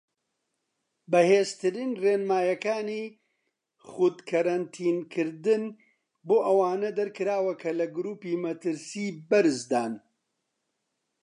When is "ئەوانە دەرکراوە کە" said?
6.47-7.71